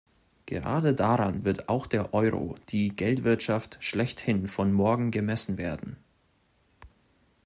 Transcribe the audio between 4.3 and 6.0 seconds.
von morgen gemessen werden.